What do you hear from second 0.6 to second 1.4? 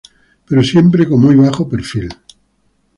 siempre con muy